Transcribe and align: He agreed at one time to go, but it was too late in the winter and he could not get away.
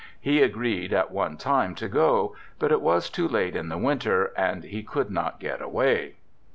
He 0.19 0.41
agreed 0.41 0.93
at 0.93 1.11
one 1.11 1.37
time 1.37 1.75
to 1.75 1.87
go, 1.87 2.35
but 2.57 2.71
it 2.71 2.81
was 2.81 3.07
too 3.07 3.27
late 3.27 3.55
in 3.55 3.69
the 3.69 3.77
winter 3.77 4.31
and 4.35 4.63
he 4.63 4.81
could 4.81 5.11
not 5.11 5.39
get 5.39 5.61
away. 5.61 6.15